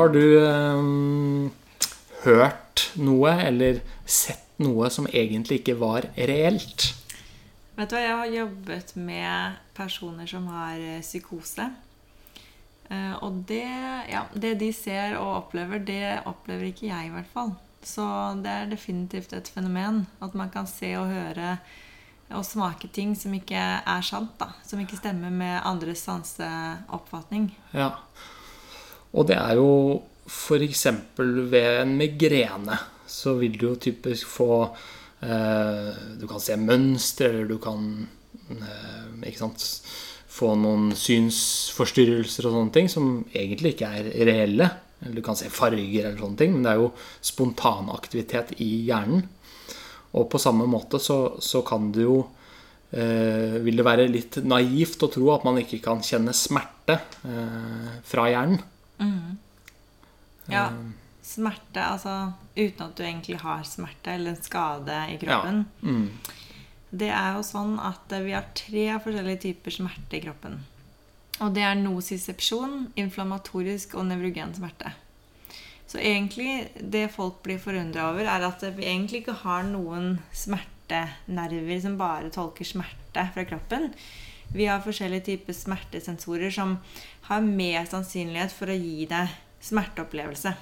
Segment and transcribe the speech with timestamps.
[0.00, 1.50] har du eh,
[2.24, 6.90] hørt noe eller sett noe som egentlig ikke var reelt?
[7.76, 11.68] Vet du hva, Jeg har jobbet med personer som har eh, psykose.
[12.90, 13.66] Eh, og det,
[14.10, 17.54] ja, det de ser og opplever, det opplever ikke jeg, i hvert fall.
[17.84, 18.04] Så
[18.44, 20.04] det er definitivt et fenomen.
[20.20, 21.58] At man kan se og høre
[22.30, 24.36] og smake ting som ikke er sant.
[24.40, 27.50] da Som ikke stemmer med andres sanseoppfatning.
[27.72, 27.94] Ja.
[29.16, 29.70] Og det er jo
[30.30, 30.86] f.eks.
[31.18, 32.78] ved en migrene
[33.10, 34.50] så vil du jo typisk få
[35.26, 38.06] eh, Du kan se mønster, eller du kan
[38.54, 39.66] eh, ikke sant,
[40.30, 44.70] få noen synsforstyrrelser og sånne ting som egentlig ikke er reelle.
[45.00, 46.92] Eller du kan se farger eller sånne ting, men det er jo
[47.32, 49.24] spontanaktivitet i hjernen.
[50.14, 52.16] Og på samme måte så, så kan det jo
[52.90, 57.98] eh, Vil det være litt naivt å tro at man ikke kan kjenne smerte eh,
[58.06, 58.62] fra hjernen.
[59.00, 59.38] Mm.
[60.50, 60.68] Ja.
[61.24, 65.64] Smerte, altså uten at du egentlig har smerte eller en skade i kroppen.
[65.80, 65.88] Ja.
[65.88, 66.38] Mm.
[66.90, 70.58] Det er jo sånn at vi har tre forskjellige typer smerte i kroppen.
[71.40, 74.92] Og det er nosisepsjon, inflammatorisk og nevrogen smerte.
[75.90, 81.80] Så egentlig det folk blir forundra over, er at vi egentlig ikke har noen smertenerver
[81.82, 83.88] som bare tolker smerte fra kroppen.
[84.52, 86.78] Vi har forskjellige typer smertesensorer som
[87.28, 90.54] har mer sannsynlighet for å gi deg smerteopplevelse.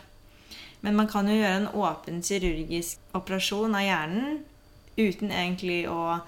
[0.80, 4.42] Men man kan jo gjøre en åpen kirurgisk operasjon av hjernen
[4.98, 6.20] uten egentlig å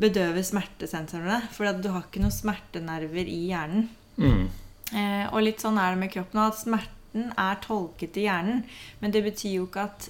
[0.00, 1.42] bedøve smertesensorene.
[1.52, 3.90] For du har ikke noen smertenerver i hjernen.
[4.16, 4.46] Mm.
[4.92, 8.64] Eh, og litt sånn er det med kroppen at smerten er tolket i hjernen.
[9.02, 10.08] Men det betyr jo ikke at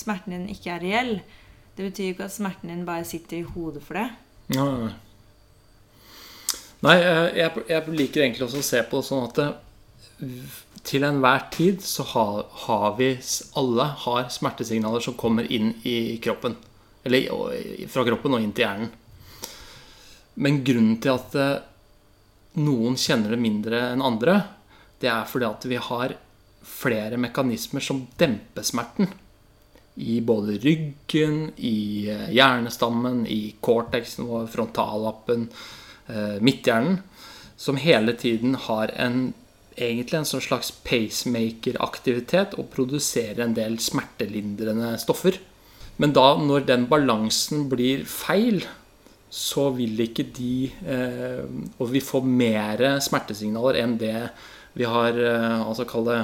[0.00, 1.14] smerten din ikke er reell.
[1.76, 4.08] Det betyr jo ikke at smerten din bare sitter i hodet for det.
[4.56, 4.90] Nei, nei.
[4.90, 5.09] Nei,
[6.88, 9.48] eh, jeg, jeg liker egentlig også å se på det sånn at det,
[10.82, 13.12] til enhver tid så har, har, vi
[13.60, 16.56] Alle har smertesignaler som kommer inn i kroppen.
[17.04, 17.28] Eller
[17.88, 18.90] fra kroppen og inn til hjernen.
[20.40, 21.58] Men grunnen til at eh,
[22.60, 24.36] noen kjenner det mindre enn andre,
[25.00, 26.14] det er fordi at vi har
[26.66, 29.10] flere mekanismer som demper smerten.
[30.00, 35.89] I både ryggen, i eh, hjernestammen, i cortexen vår, frontallappen, eh,
[36.40, 37.00] midthjernen.
[37.60, 39.32] Som hele tiden har en
[39.80, 45.38] egentlig en sånn slags pacemaker-aktivitet og produserer en del smertelindrende stoffer.
[46.00, 48.62] Men da, når den balansen blir feil,
[49.30, 50.54] så vil ikke de
[50.90, 51.42] eh,
[51.78, 54.16] Og vi får mer smertesignaler enn det
[54.74, 56.16] vi har eh, Altså kall det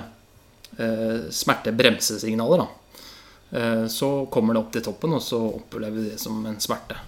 [0.82, 2.96] eh, smertebremsesignaler, da.
[3.58, 6.98] Eh, så kommer det opp til toppen, og så opplever vi det som en smerte.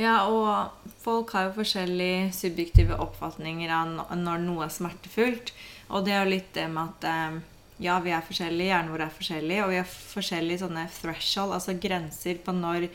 [0.00, 5.52] Ja, og folk har jo forskjellige subjektive oppfatninger av når noe er smertefullt.
[5.94, 7.36] Og det er jo litt det med at eh,
[7.84, 11.76] ja, vi er forskjellige, hjernen vår er forskjellig, og vi har forskjellige sånne threshold, altså
[11.78, 12.88] grenser på når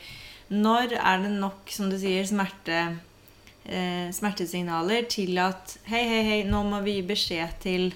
[0.50, 2.78] når er det nok, som du sier, smerte,
[3.62, 7.92] eh, smertesignaler til at Hei, hei, hei, nå må vi gi beskjed til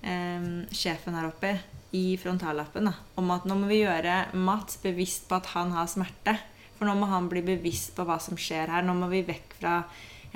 [0.00, 1.58] eh, sjefen her oppe
[1.92, 5.88] i frontallappen da, om at nå må vi gjøre Mats bevisst på at han har
[5.88, 6.38] smerte.
[6.78, 8.86] For nå må han bli bevisst på hva som skjer her.
[8.86, 9.80] Nå må vi vekk fra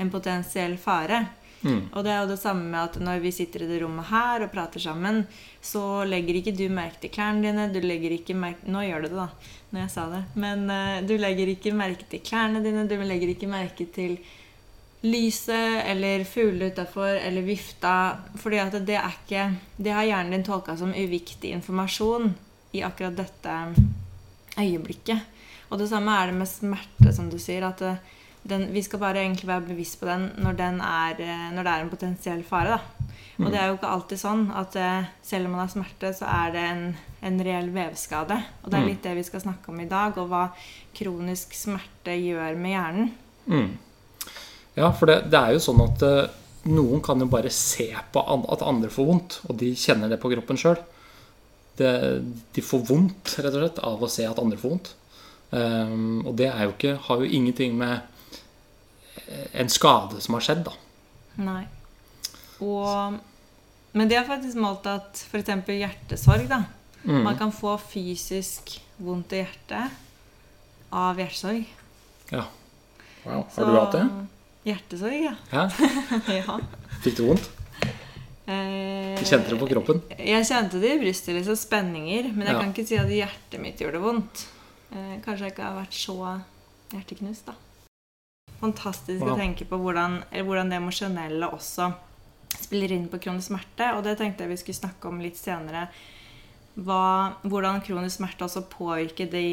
[0.00, 1.25] en potensiell fare.
[1.62, 1.92] Mm.
[1.94, 4.42] Og det er jo det samme med at når vi sitter i det rommet her
[4.42, 5.22] og prater sammen,
[5.62, 7.69] så legger ikke du merke til klærne dine.
[7.70, 9.28] Du legger ikke merke Nå gjør du det, da,
[9.70, 10.22] når jeg sa det.
[10.42, 12.88] Men uh, du legger ikke merke til klærne dine.
[12.91, 14.19] Du legger ikke merke til
[15.03, 18.19] lyset eller fuglene utafor eller vifta.
[18.38, 22.34] fordi at det er ikke Det har hjernen din tolka som uviktig informasjon
[22.72, 23.74] i akkurat dette
[24.59, 25.19] øyeblikket.
[25.72, 27.65] Og det samme er det med smerte, som du sier.
[27.65, 31.49] at uh, den, vi skal bare egentlig være bevisst på den når, den er, eh,
[31.55, 32.75] når det er en potensiell fare.
[32.75, 33.09] Da.
[33.38, 36.27] Og det er jo ikke alltid sånn at eh, selv om man har smerte, så
[36.27, 36.83] er det en,
[37.28, 38.38] en reell vevskade.
[38.62, 38.91] Og det er mm.
[38.91, 40.45] litt det vi skal snakke om i dag, og hva
[40.98, 43.13] kronisk smerte gjør med hjernen.
[43.47, 43.71] Mm.
[44.74, 46.03] Ja, for det, det, er jo sånn at
[46.66, 50.30] noen kan jo bare se på at andre får vondt, og de kjenner det på
[50.33, 50.80] kroppen sjøl.
[51.78, 54.92] De får vondt rett og slett av å se at andre får vondt.
[55.53, 58.01] Um, og det jo ikke, har jo ingenting med
[59.53, 60.72] en skade som har skjedd, da.
[61.43, 61.65] Nei.
[62.63, 63.19] Og,
[63.97, 65.53] men det har faktisk målt at f.eks.
[65.69, 66.63] hjertesorg, da
[67.04, 67.22] mm.
[67.25, 71.65] Man kan få fysisk vondt i hjertet av hjertesorg.
[72.33, 72.47] Ja.
[73.25, 73.33] Wow.
[73.33, 74.05] Har Så, du hatt det?
[74.69, 75.34] Hjertesorg, ja.
[75.51, 75.66] ja.
[76.39, 76.59] ja.
[77.03, 77.51] Fikk du vondt?
[78.47, 80.03] Eh, du kjente det på kroppen?
[80.19, 82.31] Jeg kjente det i brystet, liksom spenninger.
[82.34, 82.60] Men jeg ja.
[82.60, 84.45] kan ikke si at hjertet mitt gjorde vondt.
[84.92, 86.16] Eh, kanskje jeg ikke har vært så
[86.92, 87.59] hjerteknust, da
[88.62, 89.34] fantastisk wow.
[89.34, 91.91] å tenke på hvordan, hvordan, det emosjonelle også
[92.62, 93.92] spiller inn på kronisk smerte.
[93.97, 95.89] Og det tenkte jeg vi skulle snakke om litt senere.
[96.78, 99.47] Hva, hvordan kronisk smerte også påvirker de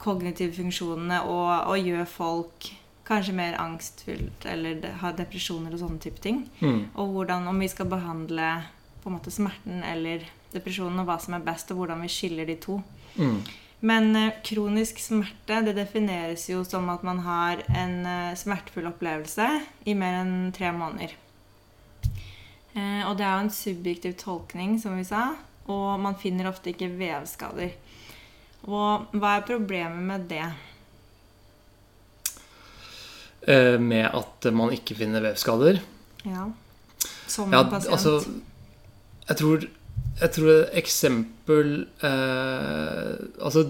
[0.00, 2.70] kognitive funksjonene og, og gjør folk
[3.06, 6.42] kanskje mer angstfylt eller de, har depresjoner og sånne type ting.
[6.60, 6.80] Mm.
[6.98, 8.50] Og hvordan, om vi skal behandle
[9.02, 12.48] på en måte smerten eller depresjonen, og hva som er best, og hvordan vi skiller
[12.48, 12.80] de to.
[13.16, 13.38] Mm.
[13.86, 19.46] Men eh, kronisk smerte det defineres jo som at man har en eh, smertefull opplevelse
[19.86, 21.14] i mer enn tre måneder.
[22.74, 25.28] Eh, og det er jo en subjektiv tolkning, som vi sa,
[25.70, 27.76] og man finner ofte ikke vevskader.
[28.66, 30.46] Og hva er problemet med det?
[33.78, 35.78] Med at man ikke finner vevskader.
[36.26, 36.48] Ja.
[37.30, 37.92] Som Ja, pasient.
[37.92, 38.40] altså
[39.28, 39.66] Jeg tror,
[40.20, 43.62] jeg tror et eksempel eh, Altså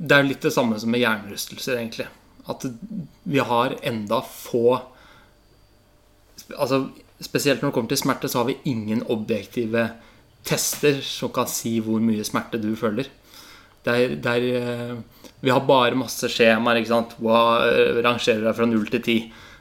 [0.00, 2.06] Det er jo litt det samme som med hjernerystelser, egentlig.
[2.48, 2.64] At
[3.28, 4.80] vi har enda få
[6.56, 6.86] Altså
[7.20, 9.90] Spesielt når det kommer til smerte, så har vi ingen objektive
[10.48, 13.10] tester som kan si hvor mye smerte du føler.
[13.84, 14.94] Det er, eh,
[15.44, 16.80] vi har bare masse skjemaer.
[16.80, 17.12] ikke sant?
[17.20, 19.18] Hva eh, rangerer deg fra null til ti?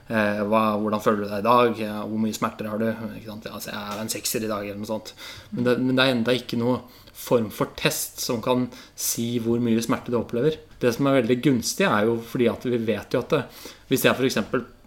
[0.09, 1.81] Eh, hva, hvordan føler du deg i dag?
[2.09, 2.87] Hvor mye smerter har du?
[2.89, 5.13] Altså, jeg er en sekser i dag, eller noe sånt.
[5.53, 6.79] Men det, men det er enda ikke noe
[7.19, 8.67] form for test som kan
[8.97, 10.57] si hvor mye smerte du opplever.
[10.79, 13.43] Det som er veldig gunstig, er jo fordi at vi vet jo at det,
[13.91, 14.39] hvis jeg f.eks.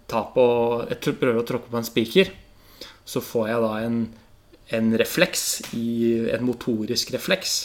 [0.09, 2.33] prøver å tråkke på en spiker,
[3.05, 4.01] så får jeg da en,
[4.79, 5.45] en refleks,
[5.77, 5.87] i,
[6.33, 7.55] en motorisk refleks,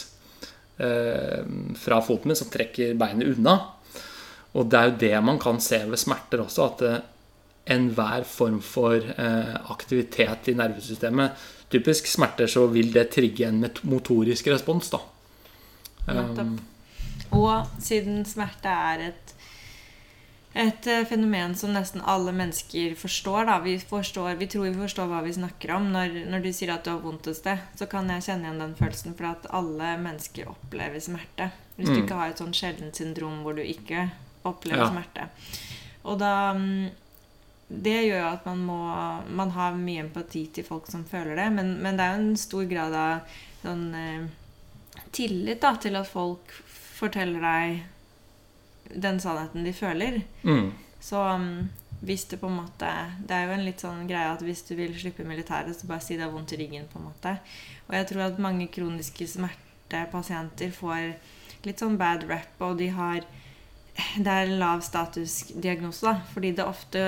[0.77, 1.43] eh,
[1.79, 3.57] fra foten min som trekker beinet unna.
[4.55, 6.99] Og det er jo det man kan se ved smerter også, at eh,
[7.69, 14.47] enhver form for eh, aktivitet i nervesystemet Typisk smerter så vil det trigge en motorisk
[14.49, 14.97] respons, da.
[16.09, 16.55] Um,
[17.37, 19.33] Og siden smerte er et,
[20.57, 23.59] et eh, fenomen som nesten alle mennesker forstår, da.
[23.61, 25.91] Vi, forstår, vi tror vi forstår hva vi snakker om.
[25.93, 28.63] Når, når du sier at du har vondt et sted, så kan jeg kjenne igjen
[28.63, 29.13] den følelsen.
[29.19, 31.51] For at alle mennesker opplever smerte.
[31.77, 32.01] Hvis du Mm.
[32.01, 34.07] ikke har et sånn sjeldent syndrom hvor du ikke
[34.49, 34.89] opplever Ja.
[34.89, 35.29] smerte.
[36.09, 36.89] Og da mm,
[37.69, 38.77] Det gjør jo at man må
[39.37, 42.39] Man har mye empati til folk som føler det, men, men det er jo en
[42.41, 44.23] stor grad av sånn eh,
[45.13, 46.53] tillit da, til at folk
[46.99, 50.21] forteller deg den sannheten de føler.
[50.43, 51.69] mm, Så um,
[52.01, 52.89] hvis du på en måte
[53.27, 56.03] Det er jo en litt sånn greie at hvis du vil slippe militæret, så bare
[56.03, 56.87] si det er vondt i ryggen.
[56.91, 57.37] på en måte.
[57.87, 61.13] Og jeg tror at mange kroniske smertepasienter får
[61.67, 63.25] litt sånn bad rap, og de har
[64.17, 67.03] det er en lav statusdiagnose, da, fordi det ofte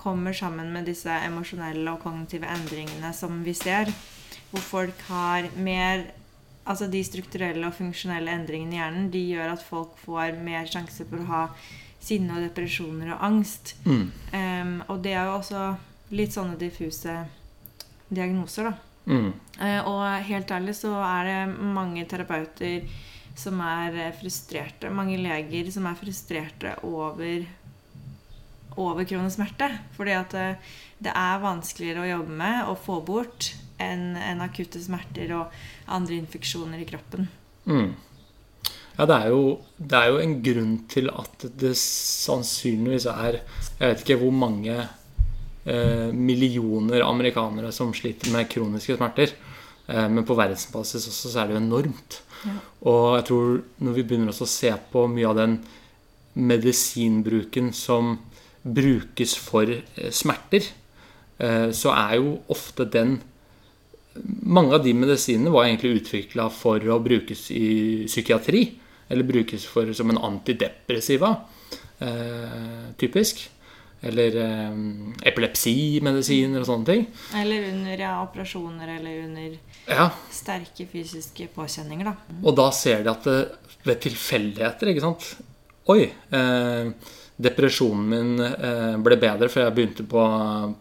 [0.00, 3.92] kommer sammen med disse emosjonelle og kognitive endringene som vi ser,
[4.50, 6.10] hvor folk har mer
[6.64, 11.04] Altså de strukturelle og funksjonelle endringene i hjernen de gjør at folk får mer sjanse
[11.10, 11.40] for å ha
[12.00, 13.74] sinne og depresjoner og angst.
[13.84, 15.64] mm, Um, og det er jo også
[16.16, 17.18] litt sånne diffuse
[18.08, 18.72] diagnoser, da.
[19.04, 22.88] mm, Uh, og helt ærlig så er det mange terapeuter
[23.38, 24.92] som er eh, frustrerte.
[24.94, 27.44] Mange leger som er frustrerte over
[28.76, 29.68] over kronesmerte.
[29.96, 30.72] Fordi at eh,
[31.04, 33.52] det er vanskeligere å jobbe med og få bort
[33.82, 35.54] enn en akutte smerter og
[35.90, 37.30] andre infeksjoner i kroppen.
[37.66, 37.94] mm.
[38.94, 43.80] Ja, det er, jo, det er jo en grunn til at det sannsynligvis er Jeg
[43.80, 44.76] vet ikke hvor mange
[45.66, 49.34] eh, millioner amerikanere som sliter med kroniske smerter.
[49.90, 52.20] Eh, men på verdensbasis også så er det jo enormt.
[52.84, 53.50] Og jeg tror
[53.84, 55.58] når vi begynner å se på mye av den
[56.34, 58.16] medisinbruken som
[58.64, 60.66] brukes for eh, smerter,
[61.38, 63.20] eh, så er jo ofte den
[64.46, 68.60] Mange av de medisinene var egentlig utvikla for å brukes i psykiatri.
[69.10, 71.32] Eller brukes for, som en antidepressiva,
[71.98, 73.42] eh, typisk.
[74.04, 74.78] Eller eh,
[75.30, 77.06] epilepsimedisiner og sånne ting.
[77.40, 79.56] Eller under ja, operasjoner eller under
[79.88, 82.38] Ja, sterke fysiske påkjenninger, da.
[82.42, 83.40] Og da ser de at det,
[83.84, 85.26] ved tilfeldigheter, ikke sant
[85.92, 86.86] Oi, eh,
[87.36, 90.22] depresjonen min eh, ble bedre før jeg begynte på,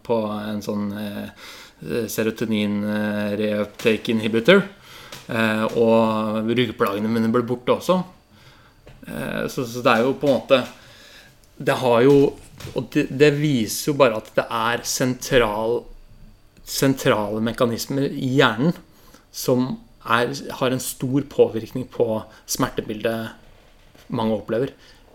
[0.08, 1.50] på en sånn eh,
[2.08, 4.62] serotonin-reuptake inhibitor.
[5.28, 8.00] Eh, og ryggplagene mine ble borte også.
[9.08, 10.58] Eh, så, så det er jo på en måte
[11.60, 12.16] Det har jo
[12.74, 15.82] Og det, det viser jo bare at det er sentral,
[16.64, 18.76] sentrale mekanismer i hjernen
[19.34, 19.74] som
[20.06, 22.08] er, har en stor påvirkning på
[22.46, 23.34] smertebildet
[24.14, 24.74] mange opplever.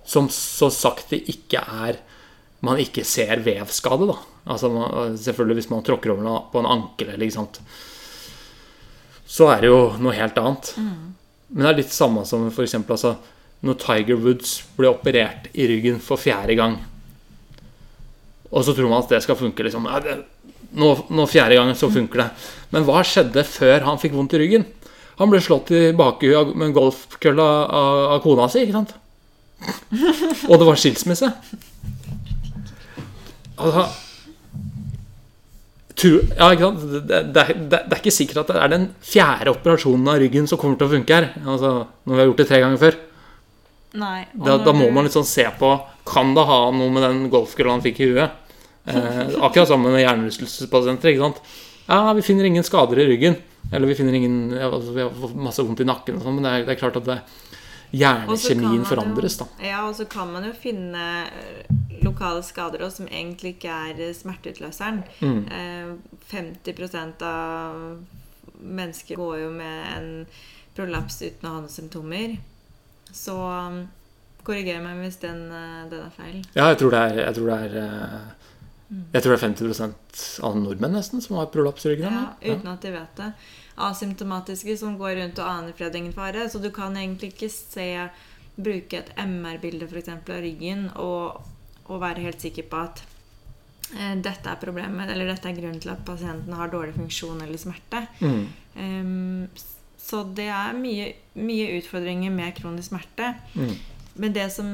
[0.09, 2.01] Som så sagt det ikke er
[2.65, 4.17] man ikke ser vevskade, da.
[4.51, 7.61] Altså man, selvfølgelig hvis man tråkker over noe på en ankel eller ikke sant.
[9.29, 10.73] Så er det jo noe helt annet.
[11.53, 13.15] Men det er litt samme som eksempel altså,
[13.65, 16.79] når Tiger Woods ble operert i ryggen for fjerde gang.
[18.49, 19.67] Og så tror man at det skal funke.
[19.67, 19.89] liksom.
[20.79, 22.29] Nå, nå fjerde gangen så funker det.
[22.75, 24.67] Men hva skjedde før han fikk vondt i ryggen?
[25.19, 28.93] Han ble slått i bakhuet med en golfkølle av, av kona si, ikke sant?
[30.47, 31.33] Og det var skilsmisse.
[33.59, 33.89] Altså
[35.99, 36.83] ja, ikke sant?
[36.93, 40.47] Det, det, det, det er ikke sikkert at det er den fjerde operasjonen av ryggen
[40.47, 41.33] som kommer til å funke her.
[41.43, 41.73] Altså,
[42.07, 42.99] når vi har gjort det tre ganger før.
[43.97, 44.27] Nei.
[44.35, 45.71] Da, da må man liksom se på
[46.05, 48.57] Kan det ha noe med den golfkølla han fikk i huet.
[48.89, 51.13] Eh, akkurat sammen med hjernerystelsespasienter.
[51.13, 51.41] ikke sant?
[51.89, 53.37] Ja, vi finner ingen skader i ryggen.
[53.73, 56.47] Eller vi finner ingen ja, altså, Vi har masse vondt i nakken, og sånn, men
[56.47, 57.19] det er, det er klart at det,
[57.97, 59.39] hjernekjemien forandres.
[59.41, 61.71] da Ja, og så kan man jo finne eh,
[62.05, 65.03] lokale skader også, som egentlig ikke er eh, smerteutløseren.
[65.21, 65.41] Mm.
[65.49, 67.99] Eh, 50% av
[68.59, 70.09] mennesker går jo med en
[70.77, 72.39] prolaps uten å ha noen symptomer.
[73.15, 73.83] Så um,
[74.49, 76.41] korriger meg hvis den, eh, den er feil.
[76.55, 78.21] Ja, jeg tror det er Jeg tror det er, eh,
[79.13, 82.09] jeg tror det er 50% av nordmenn nesten som har prolaps i ryggen.
[82.09, 83.33] Ja, uten at de vet det.
[83.89, 86.49] Asymptomatiske som går rundt og aner fred og ingen fare.
[86.49, 88.09] Så du kan egentlig ikke se
[88.59, 91.45] bruke et MR-bilde eksempel av ryggen og,
[91.87, 93.05] og være helt sikker på at
[93.95, 97.61] eh, dette er problemet, eller dette er grunnen til at pasienten har dårlig funksjon eller
[97.61, 98.07] smerte.
[98.25, 98.47] Mm.
[98.83, 99.45] Ehm,
[100.09, 103.35] så det er mye, mye utfordringer med kronisk smerte.
[103.53, 103.75] Mm.
[104.19, 104.71] Men det som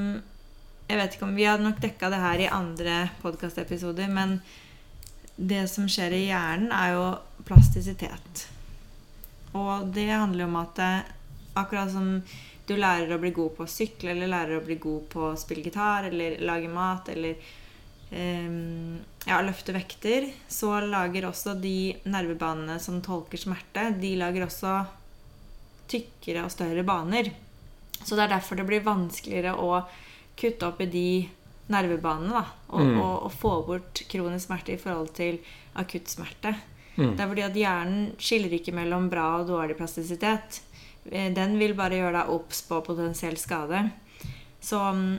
[0.85, 4.37] Jeg vet ikke om Vi har nok dekka det her i andre podkastepisoder, men
[5.37, 7.07] det som skjer i hjernen, er jo
[7.49, 8.45] plastisitet.
[9.57, 10.91] Og det handler om at det,
[11.59, 12.21] akkurat som
[12.69, 15.37] du lærer å bli god på å sykle, eller lærer å bli god på å
[15.41, 17.41] spille gitar, eller lage mat, eller
[18.13, 24.77] um, ja, løfte vekter, så lager også de nervebanene som tolker smerte, de lager også
[25.89, 27.31] tykkere og større baner.
[28.05, 29.85] Så det er derfor det blir vanskeligere å
[30.37, 31.07] kutte opp i de
[31.73, 32.33] nervebanene.
[32.33, 33.01] Da, og, Mm.
[33.01, 35.39] og, og få bort kronisk smerte i forhold til
[35.77, 36.55] akutt smerte.
[36.97, 37.17] Mm.
[37.17, 40.61] Det er fordi at hjernen skiller ikke mellom bra og dårlig plastisitet.
[41.11, 43.91] Eh, Den vil bare gjøre deg obs på potensiell skade.
[44.61, 45.19] Så mm,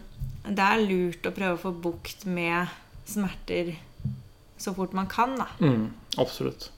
[0.56, 2.68] det er lurt å prøve å få bukt med
[3.06, 3.76] smerter
[4.58, 5.36] så fort man kan.
[5.38, 5.48] da.
[5.60, 5.90] Mm.
[6.18, 6.70] Absolutt.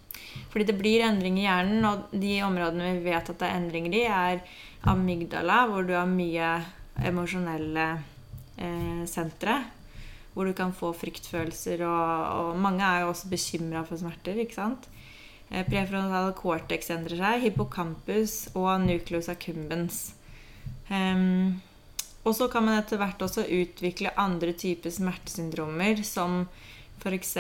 [0.52, 3.96] Fordi det blir endring i hjernen, og de områdene vi vet at det er endringer
[3.98, 4.44] i, er
[4.88, 6.52] amygdala, hvor du har mye
[7.08, 7.88] emosjonelle
[8.58, 9.60] eh, sentre.
[10.34, 14.38] Hvor du kan få fryktfølelser, og, og mange er jo også bekymra for smerter.
[14.44, 14.90] ikke sant?
[15.50, 20.12] Eh, prefrontal cortex endrer seg, hippocampus og nucleus accumbens.
[20.92, 21.58] Um,
[22.28, 26.42] og så kan man etter hvert også utvikle andre typer smertesyndromer, som
[27.00, 27.38] f.eks.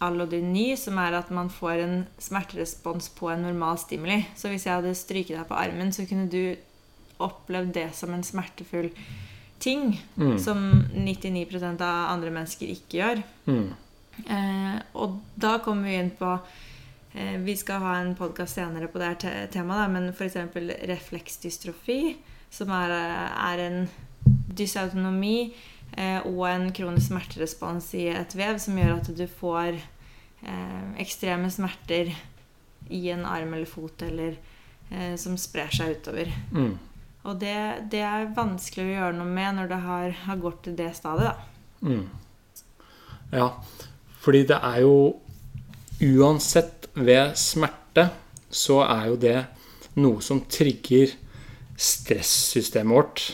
[0.00, 4.22] allodyny, som er at man får en smerterespons på en normal stimuli.
[4.36, 6.56] Så hvis jeg hadde stryket deg på armen, så kunne du
[7.20, 8.88] opplevd det som en smertefull
[9.60, 9.92] ting.
[10.16, 10.38] Mm.
[10.40, 10.64] Som
[10.96, 13.22] 99% av andre mennesker ikke gjør.
[13.50, 13.68] Mm.
[14.24, 16.28] Eh, og da kommer vi inn på
[17.14, 20.40] eh, Vi skal ha en podkast senere på det her te temaet, da, men f.eks.
[20.90, 22.00] refleksdystrofi,
[22.52, 23.84] som er, er en
[24.56, 25.52] dysautonomi
[26.24, 32.12] og en kronisk smerterespons i et vev som gjør at du får eh, ekstreme smerter
[32.90, 34.36] i en arm eller fot eller
[34.90, 36.32] eh, som sprer seg utover.
[36.54, 36.74] Mm.
[37.28, 37.56] Og det,
[37.92, 41.36] det er vanskelig å gjøre noe med når det har, har gått til det stadiet.
[41.36, 41.90] da.
[41.90, 42.06] Mm.
[43.30, 43.50] Ja,
[44.20, 44.94] fordi det er jo
[46.00, 48.06] Uansett ved smerte
[48.48, 49.34] så er jo det
[50.00, 51.12] noe som trigger
[51.76, 53.24] stressystemet vårt.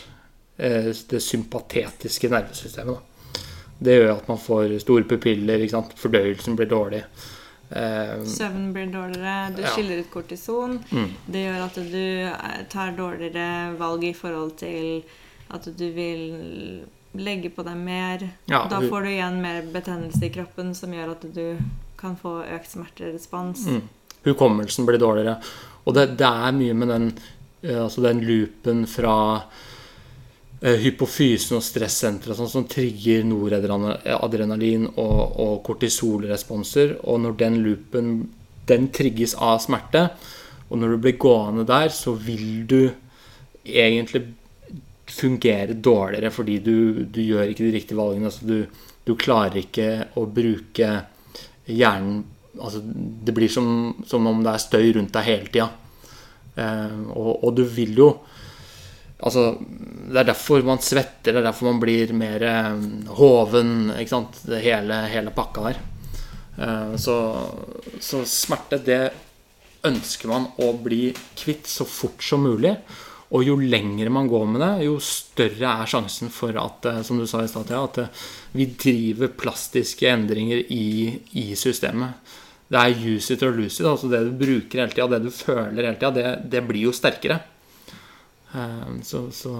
[0.57, 2.95] Eh, Det sympatetiske nervesystemet.
[2.95, 3.41] Da.
[3.79, 7.03] Det gjør at man får store pupiller, fordøyelsen blir dårlig.
[7.69, 10.79] Eh, Søvnen blir dårligere, du skiller ut kortison.
[10.91, 15.03] mm, Det gjør at du eh, tar dårligere valg i forhold til
[15.49, 18.29] at du vil legge på deg mer.
[18.45, 21.57] Ja, da får du igjen mer betennelse i kroppen som gjør at du
[21.97, 23.65] kan få økt smerterespons.
[23.67, 23.81] Mm.
[24.27, 25.37] Hukommelsen blir dårligere.
[25.85, 27.07] Og det, det er mye med den,
[27.63, 29.15] altså den loopen fra
[30.61, 36.95] hypofysen og stressenteret sånn, som trigger noradrenalin og, og kortisolresponser.
[37.05, 38.11] Og når den loopen
[38.67, 40.09] den trigges av smerte,
[40.67, 42.81] og når du blir gående der, så vil du
[43.63, 44.25] egentlig
[45.07, 48.27] fungere dårligere fordi du, du gjør ikke de riktige valgene.
[48.27, 50.89] Altså du, du klarer ikke å bruke
[51.67, 52.25] hjernen
[52.57, 53.67] altså Det blir som,
[54.09, 55.67] som om det er støy rundt deg hele tida.
[56.57, 58.07] Eh, og, og du vil jo
[59.17, 59.57] Altså,
[60.07, 62.75] Det er derfor man svetter, det er derfor man blir mer eh,
[63.17, 63.91] hoven.
[63.97, 64.41] ikke sant?
[64.47, 65.81] Det hele, hele pakka der.
[66.57, 67.17] Eh, så,
[67.99, 69.01] så smerte, det
[69.87, 72.75] ønsker man å bli kvitt så fort som mulig.
[73.35, 77.19] Og jo lengre man går med det, jo større er sjansen for at eh, som
[77.19, 77.99] du sa i sted, at
[78.55, 82.35] vi driver plastiske endringer i, i systemet.
[82.67, 83.87] Det er use it or lose it.
[83.87, 86.95] altså Det du bruker hele tida, det du føler hele tida, det, det, blir jo
[86.95, 87.39] sterkere.
[88.57, 89.53] Eh, så, så,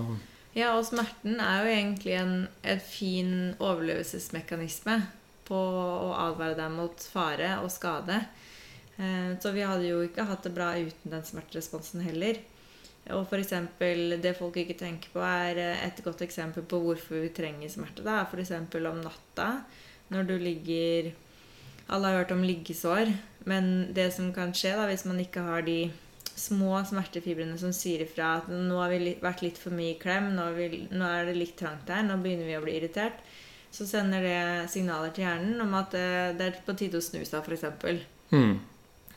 [0.58, 2.36] Ja, og smerten er jo egentlig en,
[2.66, 5.00] en fin overlevelsesmekanisme
[5.48, 8.20] på å advare deg mot fare og skade.
[8.98, 12.40] Så vi hadde jo ikke hatt det bra uten den smerteresponsen heller.
[13.16, 13.54] Og f.eks.
[14.20, 18.04] det folk ikke tenker på, er eh, et godt eksempel på hvorfor vi trenger smerte.
[18.04, 18.52] Det er f.eks.
[18.92, 19.48] om natta,
[20.12, 21.14] når du ligger
[21.88, 23.14] Alle har hørt om liggesår,
[23.48, 25.86] men det som kan skje da, hvis man ikke har de
[26.38, 30.32] små smertefibrene som sier ifra at nå har vi vært litt for mye i klem,
[30.38, 33.20] nå, vi, nå er det litt trangt her, nå begynner vi å bli irritert,
[33.74, 37.24] så sender det signaler til hjernen om at eh, det er på tide å snu
[37.26, 38.04] seg, f.eks.
[38.32, 38.58] Mm.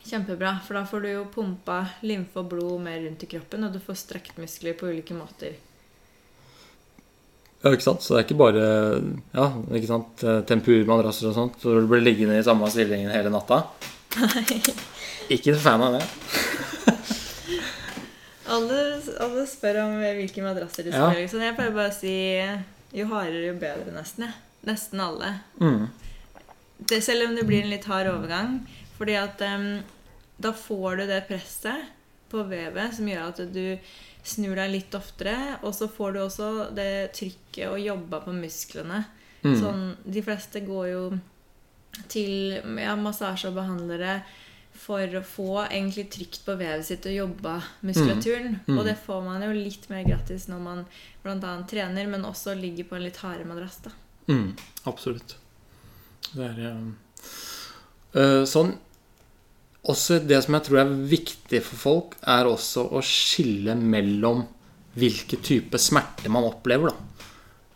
[0.01, 3.75] Kjempebra, for da får du jo pumpa lymfe og blod mer rundt i kroppen, og
[3.75, 5.59] du får strekt muskler på ulike måter.
[7.61, 8.01] Ja, ikke sant?
[8.01, 8.65] Så det er ikke bare
[9.37, 10.23] ja, ikke sant?
[10.49, 13.61] tempurmadrasser og sånt, så du blir liggende i samme stillingen hele natta?
[14.17, 14.61] Nei.
[15.31, 16.05] Ikke fan av det.
[18.51, 18.77] Alle,
[19.23, 21.23] alle, spør om hvilke madrasser de skal Ja.
[21.23, 21.43] Liksom.
[21.43, 22.15] Jeg pleier bare å si
[22.97, 24.27] jo hardere, jo bedre, nesten.
[24.27, 24.33] Ja.
[24.67, 25.31] Nesten alle.
[25.61, 25.87] Mm.
[26.77, 28.59] Det, selv om det blir en litt hard overgang.
[28.97, 29.81] Fordi at um,
[30.41, 31.89] da får du det presset
[32.31, 33.65] på vevet som gjør at du
[34.23, 35.57] snur deg litt oftere.
[35.65, 39.03] Og så får du også det trykket og jobba på musklene.
[39.41, 39.55] Mm.
[39.57, 41.03] Sånn, de fleste går jo
[42.11, 44.21] til ja, behandlere
[44.81, 48.57] for å få egentlig trygt på vevet sitt og jobba muskulaturen.
[48.57, 48.69] Mm.
[48.69, 48.77] Mm.
[48.79, 50.85] Og det får man jo litt mer gratis når man
[51.23, 51.53] bl.a.
[51.69, 53.81] trener, men også ligger på en litt hardere madrass.
[53.85, 53.93] da.
[54.31, 54.55] Mm,
[54.89, 55.35] absolutt.
[56.31, 58.75] Det er uh, sånn
[59.89, 64.43] også det som jeg tror er viktig for folk, er også å skille mellom
[64.93, 66.91] hvilke type smerte man opplever.
[66.91, 67.27] Da.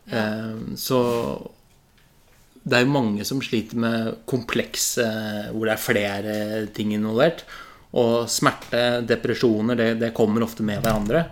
[0.05, 0.19] Ja.
[0.19, 0.99] Eh, så
[2.65, 5.05] det er jo mange som sliter med komplekse
[5.53, 6.37] hvor det er flere
[6.73, 7.43] ting involvert.
[7.95, 11.27] Og smerte, depresjoner, det, det kommer ofte med hverandre.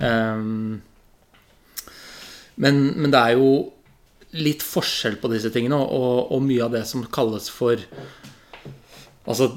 [0.00, 0.80] Um,
[2.56, 3.50] men, men, det er jo
[4.40, 7.80] litt forskjell på disse tingene, og, og mye av det som kalles for
[9.22, 9.52] Altså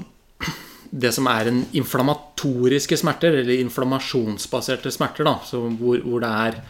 [0.94, 6.60] det som er en inflammatoriske smerter, eller inflammasjonsbaserte smerter, da, hvor, hvor, det er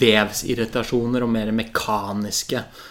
[0.00, 2.88] vevsirritasjoner og mer mekaniske eh,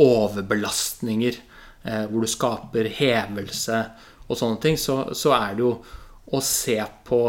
[0.00, 1.34] overbelastninger,
[1.82, 3.80] eh, hvor du skaper hevelse
[4.28, 5.74] og sånne ting, så, så, er det jo
[6.32, 7.20] å se på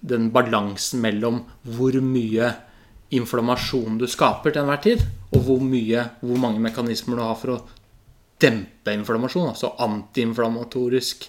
[0.00, 2.50] den balansen mellom hvor mye
[3.12, 7.54] inflammasjon du skaper til enhver tid, og hvor, mye, hvor mange mekanismer du har for
[7.54, 7.60] å
[8.42, 9.52] dempe inflammasjon.
[9.52, 11.28] Altså antiinflammatorisk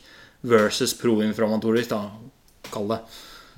[0.49, 2.99] versus proinflammatorisk, da, kall det.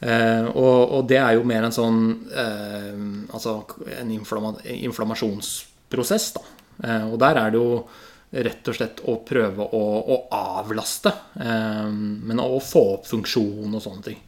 [0.00, 1.96] Eh, og, og, det er jo mer en sånn
[2.30, 3.00] eh,
[3.34, 3.56] Altså
[3.96, 6.44] en inflamma, inflammasjonsprosess, da.
[6.84, 7.80] Eh, og der er det jo
[8.28, 9.82] rett og slett å prøve å,
[10.14, 11.14] å avlaste.
[11.40, 14.22] Eh, men å få opp funksjon og sånne ting.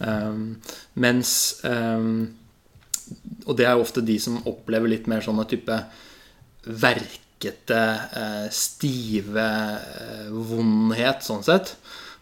[0.00, 0.44] Eh,
[1.02, 1.34] mens
[3.46, 5.76] og det er jo ofte de som opplever litt mer sånne type
[6.64, 7.80] verkete,
[8.20, 9.48] eh, stive
[9.80, 11.74] eh, vondhet, sånn sett.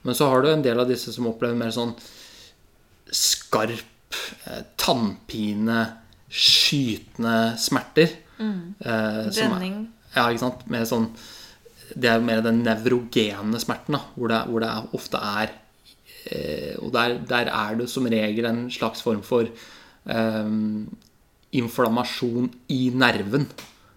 [0.05, 1.95] Men så har du en del av disse som opplever mer sånn
[3.11, 5.81] skarp eh, tannpine,
[6.29, 8.11] skytende smerter.
[8.39, 9.79] eh, Brenning.
[10.15, 10.67] er- ja, ikke sant?
[10.71, 11.09] Med sånn,
[11.97, 15.51] det er mer den nevrogene smerten, da, hvor det, hvor det er, ofte er
[16.31, 19.49] eh, Og der, der er det som regel en slags form for
[20.07, 20.51] eh,
[21.53, 23.49] inflammasjon i nerven.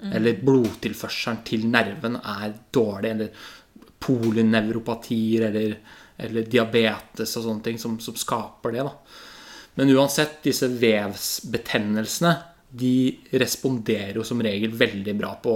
[0.02, 3.12] Eller blodtilførselen til nerven er dårlig.
[3.12, 3.30] Eller
[4.02, 5.76] polynevropatier eller,
[6.18, 8.86] eller diabetes og sånne ting som, som skaper det.
[8.88, 8.94] da.
[9.80, 12.34] Men uansett, disse vevsbetennelsene
[12.72, 15.56] de responderer jo som regel veldig bra på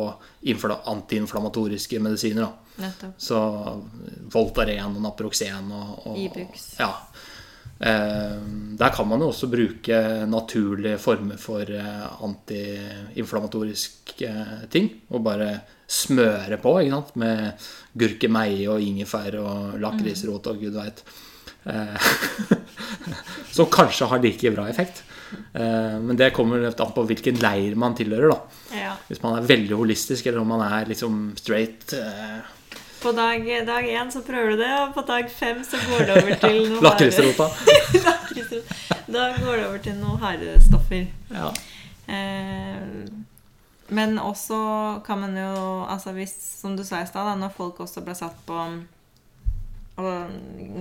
[0.91, 2.43] antiinflamatoriske medisiner.
[2.43, 2.51] da.
[3.17, 3.39] Så
[4.33, 6.75] Voltaren og Naproxen og, og Ibux.
[6.79, 7.07] Ja.
[7.79, 8.41] Eh,
[8.79, 14.89] der kan man jo også bruke naturlige former for eh, antiinflammatoriske ting.
[15.09, 17.15] Og bare smøre på ikke sant?
[17.21, 17.67] med
[17.97, 21.03] gurkemeie og ingefær og lakrisrot og gud veit.
[21.65, 22.09] Eh,
[23.55, 25.03] som kanskje har like bra effekt.
[25.53, 28.29] Eh, men det kommer an på hvilken leir man tilhører.
[28.33, 28.93] da Ja.
[29.07, 31.93] Hvis man er veldig holistisk, eller om man er liksom straight.
[31.93, 32.39] Eh,
[33.01, 36.23] På dag, dag én så prøver du det, og på dag fem så går det
[36.23, 37.49] over til noe Lakrisrota.
[39.07, 41.05] Da går det over til noe harde stoffer.
[41.31, 41.51] Ja.
[42.07, 43.24] Eh,
[43.87, 44.57] men også
[45.05, 48.37] kan man jo altså hvis, Som du sa i stad, når folk også ble satt
[48.47, 48.59] på
[49.95, 50.31] og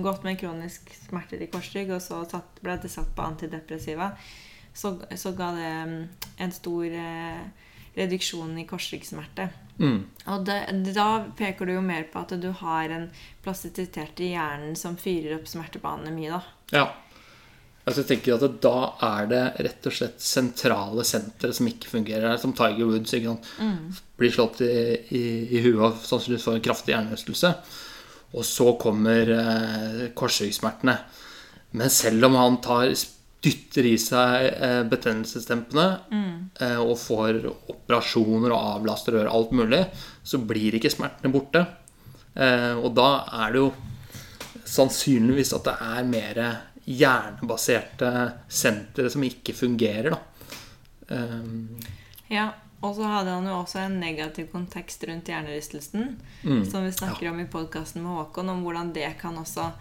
[0.03, 4.09] gått med kronisk smerter i korsrygg, og så satt, ble de satt på antidepressiva,
[4.75, 6.01] så, så ga det mm,
[6.43, 9.47] en stor eh, reduksjon i korsryggsmerte.
[9.79, 10.01] Mm.
[10.33, 10.57] Og det,
[10.95, 13.07] da peker du jo mer på at du har en
[13.43, 16.43] plastisitet i hjernen som fyrer opp smertebanene mye, da.
[16.75, 16.85] ja.
[17.85, 22.37] Altså jeg tenker at Da er det rett og slett sentrale sentre som ikke fungerer.
[22.41, 23.13] Som Tiger Woods.
[23.13, 23.49] sant?
[24.17, 24.71] Blir slått i,
[25.13, 27.53] i, i huet og sannsynligvis får en kraftig hjernerystelse.
[28.35, 30.97] Og så kommer eh, korsryggsmertene.
[31.77, 32.89] Men selv om han tar
[33.45, 35.85] dytter i seg eh, betennelsesdempende
[36.65, 39.83] eh, og får operasjoner og avlaster og alt mulig,
[40.25, 41.61] så blir ikke smertene borte.
[42.33, 43.09] Eh, og da
[43.43, 43.69] er det jo
[44.65, 46.41] sannsynligvis at det er mer
[46.85, 48.11] hjernebaserte
[48.47, 50.19] sentre som ikke fungerer, da.
[51.09, 51.77] Um,
[52.27, 56.65] Ja, Og så hadde han jo også en negativ kontekst rundt hjernerystelsen, Mm.
[56.69, 59.71] som vi snakker om i podkasten med Håkon, om hvordan det kan også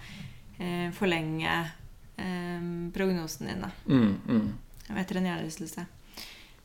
[0.61, 1.71] eh, forlenge
[2.17, 4.53] eh, prognosen din da, mm, mm.
[4.97, 5.87] etter en hjernerystelse.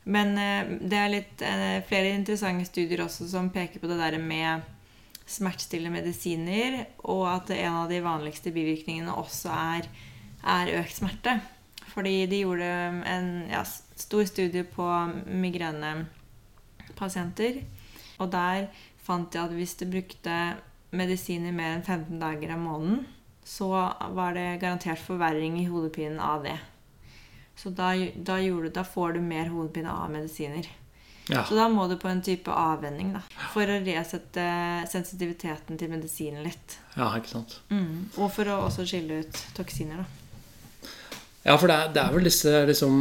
[0.04, 4.18] Men eh, det er litt, eh, flere interessante studier også som peker på det der
[4.18, 4.62] med
[5.26, 9.90] smertestillende medisiner, og at en av de vanligste bivirkningene også er,
[10.42, 11.40] er økt smerte.
[11.90, 12.70] Fordi de gjorde
[13.10, 13.64] en ja,
[13.98, 14.86] stor studie på
[15.26, 17.62] migrenepasienter.
[18.20, 18.66] Og der
[19.02, 20.56] fant de at hvis du brukte
[20.94, 23.06] medisiner mer enn 15 dager av måneden,
[23.46, 26.58] så var det garantert forverring i hodepinen av det.
[27.56, 30.66] Så da, da, gjorde, da får du mer hodepine av medisiner.
[31.30, 31.44] Ja.
[31.46, 33.20] Så da må du på en type avvenning da,
[33.52, 34.44] for å resette
[34.90, 36.78] sensitiviteten til medisinen litt.
[36.96, 37.60] ja, ikke sant.
[37.70, 38.08] Mm.
[38.16, 39.96] Og for å også skille ut toksiner.
[40.02, 40.19] da.
[41.40, 42.96] Ja, for det er, det er vel disse liksom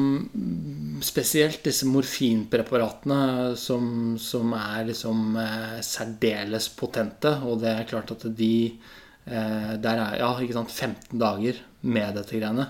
[1.03, 3.19] Spesielt disse morfinpreparatene
[3.59, 7.31] som, som er liksom eh, særdeles potente.
[7.47, 12.19] Og det er klart at de eh, Der er ja, ikke sant, 15 dager med
[12.19, 12.67] dette greiene.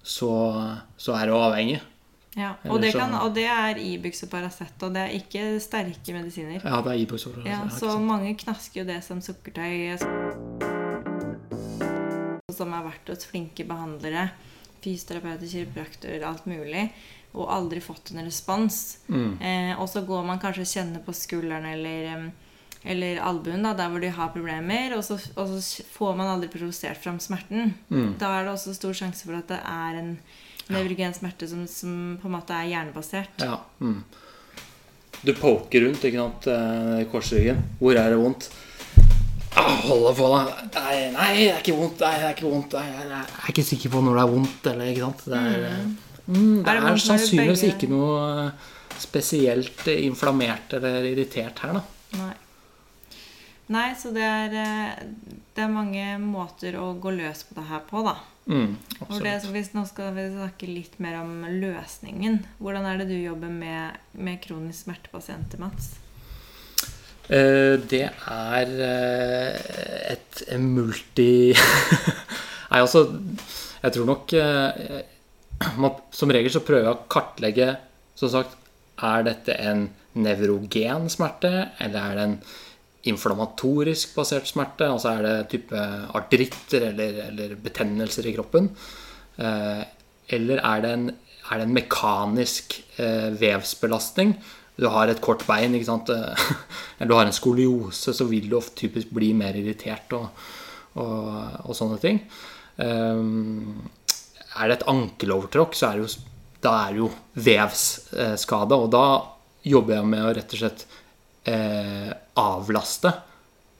[0.00, 0.32] Så,
[0.96, 1.80] så er du avhengig.
[2.38, 6.14] Ja, og det, kan, og det er Ibux og Paracet, og det er ikke sterke
[6.14, 6.60] medisiner.
[6.62, 7.42] Ja, det er Ibux over.
[7.48, 9.98] Ja, så mange knasker jo det som sukkertøy.
[12.54, 14.28] Som har vært hos flinke behandlere,
[14.84, 16.88] fysioterapeuter, kiropraktorer, alt mulig,
[17.36, 18.98] og aldri fått en respons.
[19.08, 19.32] Mm.
[19.40, 22.28] Eh, og så går man kanskje og kjenner på skulderen eller,
[22.82, 26.50] eller albuen, da, der hvor de har problemer, og så, og så får man aldri
[26.52, 27.74] provosert fram smerten.
[27.88, 28.14] Mm.
[28.20, 30.14] Da er det også stor sjanse for at det er en
[30.68, 33.44] nevrogen smerte som, som på en måte er hjernebasert.
[33.44, 33.60] Ja.
[33.80, 34.02] Mm.
[35.18, 37.62] Du poker rundt, ikke sant, eh, i korsryggen.
[37.80, 38.50] Hvor er det vondt?
[39.56, 40.40] Ah, deg på, da.
[40.74, 42.02] Nei, nei, det er ikke vondt.
[42.04, 42.76] Nei, det er ikke vondt.
[42.76, 45.24] Nei, jeg er ikke sikker på når det er vondt, eller ikke sant.
[45.28, 45.86] Det er,
[46.26, 46.58] mm.
[46.58, 51.84] det Er det er, sannsynligvis ikke noe eh, spesielt inflammert eller irritert her, da.
[52.18, 52.34] Nei.
[53.68, 57.84] Nei, så det er, eh, det er mange måter å gå løs på det her
[57.88, 58.16] på, da.
[58.48, 58.78] Mm,
[59.20, 62.40] det, så hvis, nå skal vi snakke litt mer om løsningen.
[62.62, 65.98] Hvordan er det du jobber med, med kronisk smertepasienter, Mats?
[67.28, 71.52] Eh, Det er eh, et multi...
[72.70, 73.04] Nei, altså
[73.82, 75.02] Jeg tror nok eh,
[76.12, 77.68] Som regel så prøver jeg å kartlegge
[78.16, 78.56] Som sagt,
[79.04, 79.86] er dette en
[80.18, 82.38] nevrogen smerte, eller er det en
[83.12, 84.88] inflammatorisk basert smerte?
[84.90, 85.82] Altså er det type
[86.18, 88.66] artritter eller, eller betennelser i kroppen?
[89.38, 92.74] Eller er det en, er det en mekanisk
[93.38, 94.34] vevsbelastning?
[94.78, 96.10] Du har et kort bein, ikke sant?
[96.12, 100.28] eller du har en skoliose, så vil du ofte typisk bli mer irritert og,
[101.02, 101.32] og,
[101.66, 102.22] og sånne ting.
[102.78, 103.88] Um,
[104.58, 106.28] er det et ankelovertråkk, så er det jo,
[106.62, 107.10] da er det jo
[107.48, 108.78] vevsskade.
[108.78, 109.04] Og da
[109.68, 110.84] jobber jeg med å rett og slett
[111.48, 113.12] eh, avlaste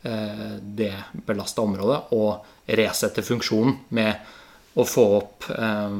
[0.02, 0.92] eh, det
[1.26, 5.98] belasta området og resette funksjonen med å få opp eh,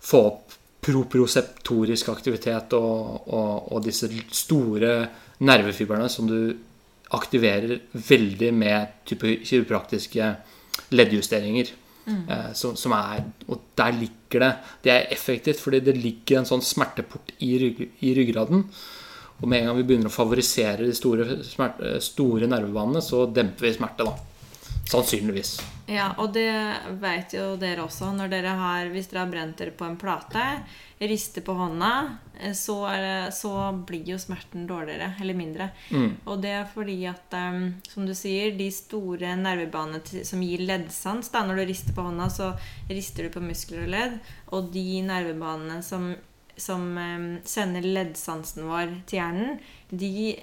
[0.00, 0.49] få opp
[0.90, 4.94] proproseptorisk aktivitet og, og, og, disse store
[5.46, 6.52] nervefibrene som du
[7.16, 10.32] aktiverer veldig med type kiropraktiske
[10.94, 11.72] leddjusteringer.
[12.06, 12.22] Mm.
[12.28, 14.48] Eh, som, som, er, og der ligger det
[14.82, 18.64] Det er effektivt fordi det ligger en sånn smerteport i, rygg, i ryggraden.
[19.40, 23.68] Og med en gang vi begynner å favorisere de store, smerte, store nervebanene, så demper
[23.68, 24.08] vi smerte.
[24.08, 24.29] da
[24.90, 25.60] Sannsynligvis.
[25.90, 26.50] Ja, og det
[27.02, 28.12] vet jo dere også.
[28.14, 30.42] Når dere har, hvis dere har brent dere på en plate,
[31.00, 31.90] rister på hånda,
[32.40, 33.52] eh, så, det, så
[33.86, 35.12] blir jo smerten dårligere.
[35.22, 35.70] Eller mindre.
[35.90, 36.12] Mm.
[36.26, 41.30] Og det er fordi at, um, som du sier, de store nervebanene som gir leddsans
[41.30, 42.52] da, Når du rister på hånda, så
[42.90, 44.20] rister du på muskler og ledd.
[44.54, 46.12] Og de nervebanene som,
[46.58, 50.38] som um, sender leddsansen vår til hjernen, de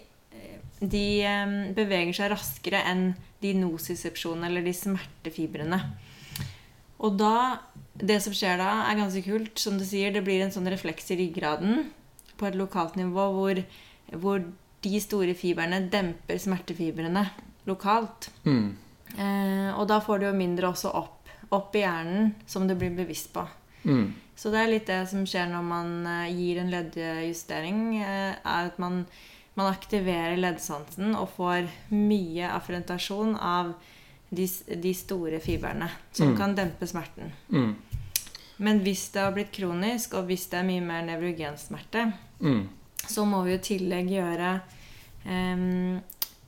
[0.77, 1.25] de
[1.73, 3.07] beveger seg raskere enn
[3.43, 5.81] de nosisepsjonene eller de smertefibrene.
[6.97, 7.59] Og da
[7.97, 9.57] Det som skjer da, er ganske kult.
[9.57, 11.87] Som du sier, det blir en sånn refleks i ryggraden
[12.37, 13.61] på et lokalt nivå hvor,
[14.13, 14.43] hvor
[14.85, 17.23] de store fibrene demper smertefibrene
[17.65, 18.29] lokalt.
[18.45, 18.75] Mm.
[19.17, 22.93] Eh, og da får du jo mindre også opp, opp i hjernen, som du blir
[22.93, 23.47] bevisst på.
[23.87, 24.13] Mm.
[24.37, 28.69] Så det er litt det som skjer når man eh, gir en leddjustering, eh, er
[28.69, 29.05] at man
[29.57, 33.73] man aktiverer leddsansen og får mye affrontasjon av
[34.29, 36.35] de, de store fibrene, som mm.
[36.37, 37.31] kan dempe smerten.
[37.49, 37.71] Mm.
[38.57, 42.61] Men hvis det har blitt kronisk, og hvis det er mye mer nevrogensmerte, mm.
[43.07, 44.51] så må vi i tillegg gjøre
[45.25, 45.97] um,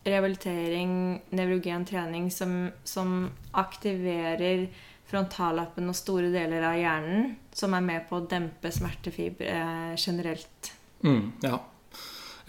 [0.06, 0.94] rehabilitering,
[1.38, 4.68] nevrogen trening, som, som aktiverer
[5.10, 10.74] frontallappen og store deler av hjernen, som er med på å dempe smertefibre eh, generelt.
[11.02, 11.58] Mm, ja.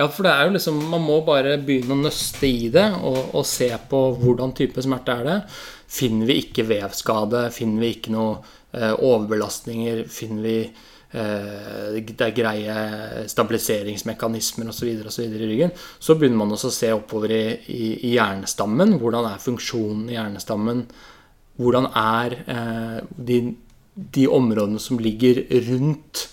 [0.00, 3.34] Ja, for det er jo liksom Man må bare begynne å nøste i det og,
[3.34, 5.40] og, se på hvordan type smerte er det.
[5.90, 8.38] Finner vi ikke vevskade, finner vi ikke noe
[8.72, 12.76] eh, overbelastninger, finner vi eh, det er greie
[13.28, 14.92] stabiliseringsmekanismer osv.
[14.94, 17.42] i ryggen, så begynner man også å se oppover i,
[17.74, 18.94] i, i, hjernestammen.
[19.02, 20.84] Hvordan er funksjonen i hjernestammen?
[21.60, 23.40] Hvordan er eh, de,
[24.16, 26.28] de områdene som ligger rundt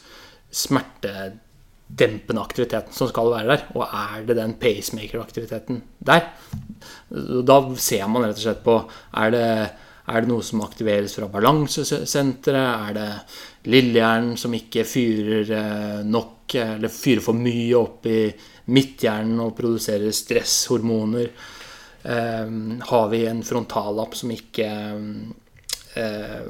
[0.53, 1.17] smerte
[1.87, 3.65] dempende aktiviteten som skal være der.
[3.75, 6.29] Og er det den pacemaker-aktiviteten der?
[7.47, 8.77] Da ser man rett og slett på
[9.21, 9.45] er det,
[10.07, 12.89] er det noe som aktiveres fra balansesenteret?
[12.89, 13.09] Er det
[13.71, 18.21] lillehjernen som ikke fyrer eh, nok, eller fyrer for mye opp i
[18.71, 21.31] midthjernen og produserer stresshormoner?
[22.07, 25.33] Um, har vi en frontallapp som ikke um,
[25.97, 26.45] er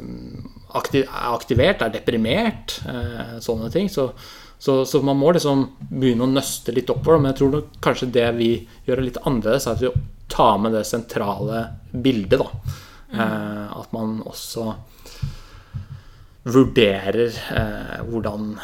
[0.77, 2.75] aktivert, er deprimert?
[3.41, 3.87] Sånne ting.
[3.89, 4.11] Så
[4.59, 7.21] så, så, man må liksom begynne å nøste litt oppover.
[7.21, 8.51] Men jeg tror nok kanskje det vi
[8.87, 9.91] gjør litt annerledes, er at vi
[10.33, 12.41] tar med det sentrale bildet.
[12.41, 12.49] da.
[13.11, 13.19] Mm.
[13.19, 14.71] Eh, at man også
[16.47, 18.57] vurderer eh, hvordan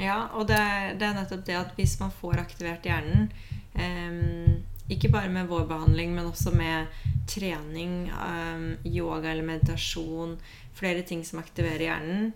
[0.00, 0.58] Ja, og det
[0.98, 3.28] det er, nettopp det at hvis man får aktivert hjernen
[3.74, 4.60] eh,
[4.92, 6.90] ikke bare med vår behandling, men også med
[7.30, 10.36] trening, eh, yoga eller meditasjon,
[10.74, 12.32] flere ting som aktiverer hjernen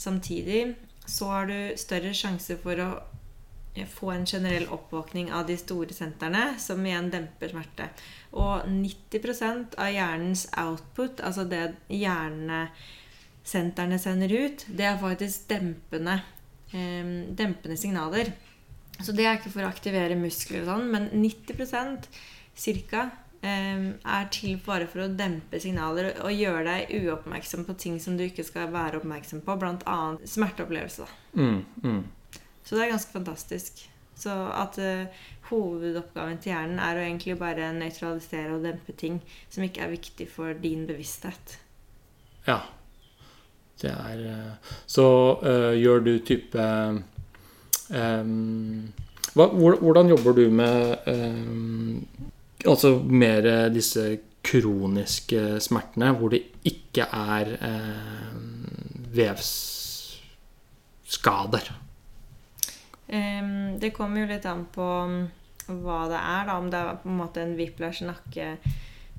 [0.00, 0.74] samtidig,
[1.10, 2.88] så har du større sjanse for å
[3.74, 7.88] eh, få en generell oppvåkning av de store sentrene, som igjen demper smerte.
[8.38, 16.20] Og 90% av hjernens output, altså det hjernesentrene sender ut, det er faktisk dempende,
[16.70, 17.04] eh,
[17.42, 18.26] dempende signaler.
[19.00, 22.00] Så det er ikke for å aktivere muskler og sånn, men 90%
[22.60, 23.02] ca
[23.42, 28.26] er til bare for å dempe signaler og gjøre deg uoppmerksom på ting som du
[28.26, 30.00] ikke skal være oppmerksom på, bl.a.
[30.28, 31.06] smerteopplevelse.
[31.32, 32.02] Mm, mm.
[32.64, 33.80] Så det er ganske fantastisk.
[34.20, 39.64] Så at uh, hovedoppgaven til hjernen er å egentlig bare nøytralisere og dempe ting som
[39.64, 41.56] ikke er viktig for din bevissthet.
[42.46, 42.60] Ja.
[43.80, 45.06] Det er uh, Så
[45.40, 46.64] uh, gjør du type
[47.88, 48.90] um,
[49.32, 52.02] hva, Hvordan jobber du med um,
[52.68, 58.34] Altså mer eh, disse kroniske smertene hvor det ikke er eh,
[59.16, 60.10] vevsskader.
[63.10, 65.28] Um, det kommer jo litt an på um,
[65.66, 66.46] hva det er.
[66.46, 66.58] Da.
[66.58, 68.46] Om det er på en måte en whiplash nakke,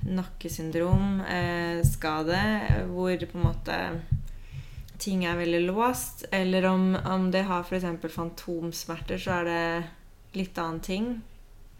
[0.07, 1.81] nakkesyndrom, eh,
[2.91, 3.77] hvor på en måte
[5.01, 7.85] ting er veldig låst, eller om, om det har f.eks.
[8.13, 9.63] fantomsmerter, så er det
[10.37, 11.05] litt annen ting.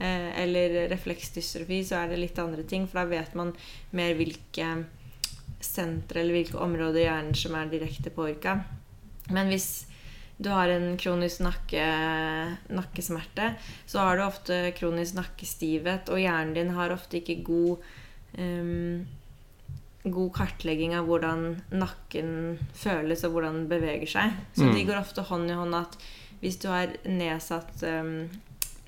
[0.02, 2.88] Eh, eller refleksdystrofi, så er det litt andre ting.
[2.90, 3.54] For da vet man
[3.94, 4.70] mer hvilke
[5.62, 8.56] sentre eller hvilke områder i hjernen som er direkte påvirka.
[9.30, 9.86] Men hvis
[10.42, 11.84] du har en kronisk nakke,
[12.74, 13.52] nakkesmerte,
[13.86, 17.78] så har du ofte kronisk nakkestivhet, og hjernen din har ofte ikke god
[18.42, 19.04] um,
[20.02, 21.44] god kartlegging av hvordan
[21.78, 22.32] nakken
[22.74, 24.40] føles og hvordan den beveger seg.
[24.58, 24.74] Så Mm.
[24.74, 25.98] de går ofte hånd i hånd at
[26.42, 28.30] hvis du har nedsatt, um,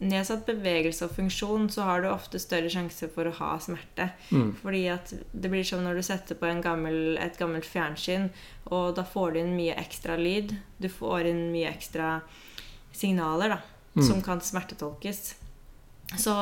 [0.03, 4.09] nedsatt bevegelse og funksjon, så har du ofte større sjanse for å ha smerte.
[4.31, 4.53] Mm.
[4.61, 8.29] Fordi at det blir som når du setter på en gammel, et gammelt fjernsyn,
[8.71, 10.55] og da får du inn mye ekstra lyd.
[10.79, 12.17] Du får inn mye ekstra
[12.93, 13.61] signaler da,
[13.93, 14.03] Mm.
[14.07, 15.35] som kan smertetolkes.
[16.17, 16.33] Så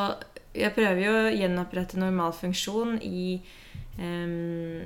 [0.56, 3.41] jeg prøver jo å gjenopprette normal funksjon i,
[4.00, 4.86] um,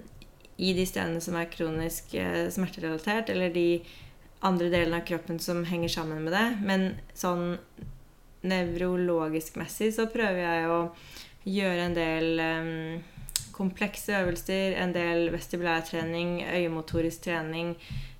[0.57, 3.83] i de stedene som er kronisk eh, smerterelatert, eller de
[4.45, 6.45] andre delene av kroppen som henger sammen med det.
[6.65, 7.57] Men sånn
[8.45, 10.79] nevrologisk messig så prøver jeg å
[11.45, 13.03] gjøre en del um,
[13.55, 17.75] komplekse øvelser, en del vestibulærtrening, øyemotorisk trening,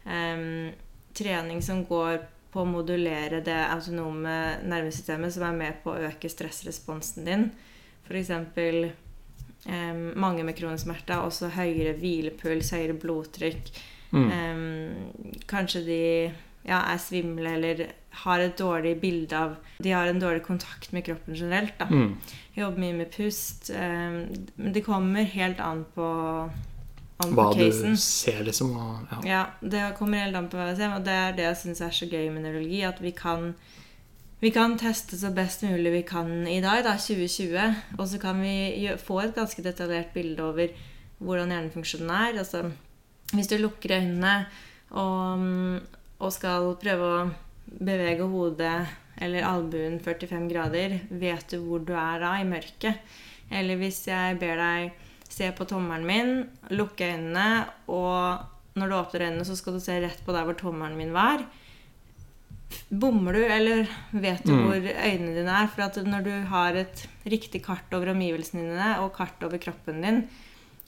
[0.06, 0.72] um,
[1.16, 2.22] trening som går
[2.54, 7.50] på å modulere det autonome nervesystemet som er med på å øke stressresponsen din.
[8.08, 8.32] F.eks.
[9.66, 13.72] Um, mange med kronisk smerte har også høyere hvilepuls, høyere blodtrykk.
[14.16, 14.28] Mm.
[14.32, 16.04] Um, kanskje de
[16.66, 17.86] ja, er svimle eller
[18.26, 21.76] har et dårlig bilde av De har en dårlig kontakt med kroppen generelt.
[21.80, 21.86] da.
[21.86, 22.16] Mm.
[22.56, 23.70] Jobber mye med pust.
[23.70, 26.06] Men det kommer helt an på,
[27.20, 28.72] an Hva på du ser, liksom.
[28.80, 29.22] Og, ja.
[29.28, 31.84] Ja, det kommer helt an på hva jeg ser, og det er det jeg syns
[31.84, 32.82] er så gøy med nevrologi.
[32.88, 33.52] At vi kan,
[34.42, 38.00] vi kan teste så best mulig vi kan i dag, da, 2020.
[38.00, 40.72] Og så kan vi få et ganske detaljert bilde over
[41.20, 42.40] hvordan hjernefunksjonen er.
[42.40, 42.64] Altså,
[43.34, 44.46] hvis du lukker øynene
[44.96, 45.46] og,
[46.26, 47.26] og skal prøve å
[47.86, 48.76] bevege hodet
[49.22, 53.00] eller albuen 45 grader, vet du hvor du er da i mørket?
[53.54, 56.34] Eller hvis jeg ber deg se på tommelen min,
[56.76, 60.58] lukke øynene, og når du åpner øynene, så skal du se rett på der hvor
[60.60, 61.46] tommelen min var.
[62.90, 64.64] Bommer du, eller vet du Mm.
[64.66, 65.68] hvor øynene dine er?
[65.72, 70.28] For når du har et riktig kart over omgivelsene dine og kart over kroppen din,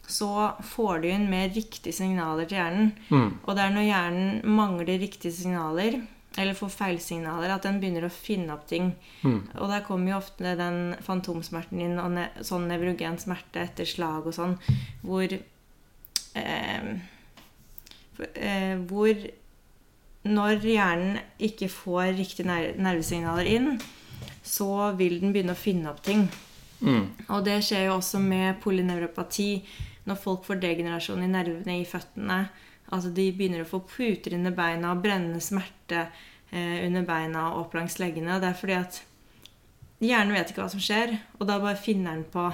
[0.08, 2.94] så får du inn mer riktige signaler til hjernen.
[3.12, 3.32] Mm.
[3.44, 6.00] Og det er når hjernen mangler riktige signaler,
[6.38, 8.92] eller får feilsignaler, at den begynner å finne opp ting.
[9.26, 9.42] Mm.
[9.58, 14.30] Og der kommer jo ofte den fantomsmerten inn, og ne sånn nevrogen smerte etter slag
[14.30, 14.56] og sånn,
[15.04, 16.90] hvor eh,
[18.34, 19.28] eh, Hvor
[20.28, 23.70] når hjernen ikke får riktige ner nervesignaler inn,
[24.44, 26.28] så vil den begynne å finne opp ting.
[26.80, 27.06] Mm.
[27.34, 29.52] Og det skjer jo også med polynevropati.
[30.08, 32.46] Når folk får degenerasjon i nervene i føttene.
[32.96, 37.66] Altså de begynner å få puter under beina og brennende smerte eh, under beina og
[37.66, 38.40] opp langs leggene.
[38.40, 39.02] Det er fordi at
[40.00, 42.48] hjernen vet ikke hva som skjer, og da bare finner den på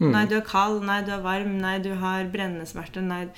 [0.00, 0.10] Mm.
[0.10, 0.82] Nei, du er kald.
[0.86, 1.58] Nei, du er varm.
[1.62, 3.02] Nei, du har brennende smerte.
[3.04, 3.28] Nei.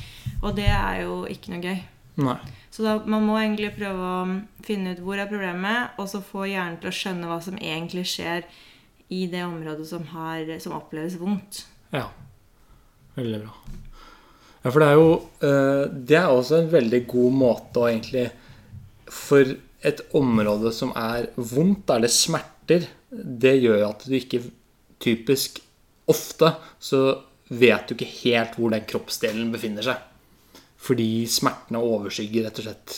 [0.40, 1.82] Og det er jo ikke noe gøy.
[2.24, 2.38] Nei.
[2.72, 4.22] Så da, man må egentlig prøve å
[4.64, 8.06] finne ut hvor er problemet, og så få hjernen til å skjønne hva som egentlig
[8.08, 8.46] skjer
[9.12, 11.64] i det området som, har, som oppleves vondt.
[11.94, 12.08] Ja.
[13.16, 13.52] Veldig bra.
[14.62, 15.10] Ja, for det er jo
[15.46, 18.26] eh, Det er også en veldig god måte å egentlig
[19.14, 19.54] For
[19.86, 24.40] et område som er vondt, eller smerter, det gjør at du ikke
[25.02, 25.60] typisk
[26.10, 26.52] Ofte
[26.82, 27.00] så
[27.48, 29.98] vet du ikke helt hvor den kroppsdelen befinner seg.
[30.78, 32.96] Fordi smertene overskygger rett og slett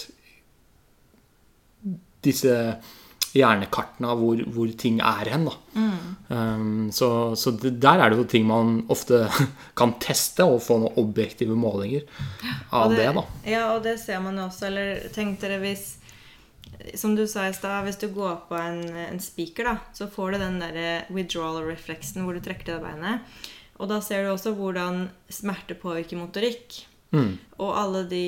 [2.24, 2.54] disse
[3.36, 5.46] hjernekartene av hvor, hvor ting er hen.
[5.48, 5.54] Da.
[6.28, 9.26] Um, så så det, der er det jo ting man ofte
[9.78, 12.06] kan teste og få noen objektive målinger
[12.72, 13.08] av Og det.
[13.16, 13.24] da.
[13.48, 14.68] Ja, og det ser man jo også.
[14.70, 15.94] Eller tenk dere hvis
[16.94, 20.32] Som du sa i stad, hvis du går på en, en spiker, da, så får
[20.32, 23.24] du den der withdrawal-refleksen hvor du trekker til beinet.
[23.78, 26.84] Og da ser du også hvordan smerte påvirker motorikk.
[27.10, 27.38] Mm.
[27.58, 28.22] Og alle de,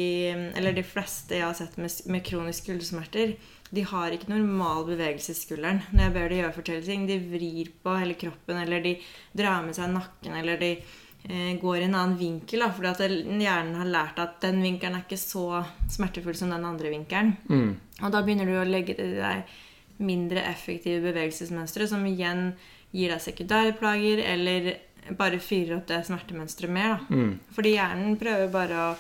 [0.57, 3.35] eller de fleste jeg har sett med, med kroniske skuldersmerter,
[3.71, 5.83] de har ikke normal bevegelse i skulderen.
[5.95, 8.97] Når jeg ber de gjøre forskjellige ting, de vrir på hele kroppen, eller de
[9.37, 12.65] drar med seg nakken, eller de eh, går i en annen vinkel.
[12.65, 13.05] Da, fordi at
[13.45, 15.63] hjernen har lært at den vinkelen er ikke så
[15.93, 17.37] smertefull som den andre vinkelen.
[17.47, 17.71] Mm.
[18.01, 19.55] Og da begynner du å legge til deg
[20.01, 22.55] mindre effektive bevegelsesmønstre, som igjen
[22.91, 24.73] gir deg sekundære plager, eller
[25.19, 26.97] bare fyrer opp det smertemønsteret mer.
[26.97, 27.15] da.
[27.15, 27.33] Mm.
[27.55, 28.93] Fordi hjernen prøver bare å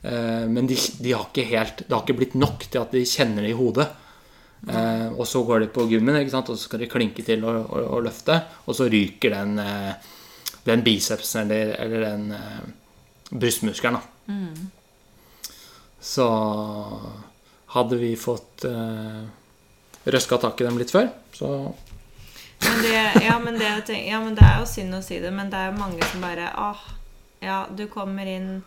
[0.03, 3.05] Eh, men de, de har ikke helt Det har ikke blitt nok til at de
[3.09, 3.89] kjenner det i hodet.
[4.69, 7.85] Eh, og så går de på gymmen, og så skal de klinke til og, og,
[7.97, 8.41] og løfte.
[8.67, 9.93] Og så ryker den, eh,
[10.67, 12.65] den bicepsen eller, eller den eh,
[13.31, 14.01] brystmuskelen.
[14.01, 14.33] Da.
[16.07, 16.27] Så
[17.75, 19.23] hadde vi fått eh,
[20.07, 21.51] røska tak i dem litt før, så
[22.63, 23.71] Men det, ja, men det,
[24.07, 26.23] ja, men det er jo synd å si det, men det er jo mange som
[26.25, 26.85] bare Åh,
[27.45, 28.63] ja, du kommer inn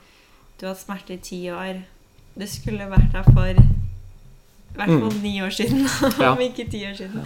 [0.59, 1.79] Du har hatt smerte i ti år.
[2.35, 3.49] Det skulle vært der for
[4.69, 5.87] i hvert fall ni år siden,
[6.21, 6.33] Ja.
[6.35, 7.23] om ikke ti år siden.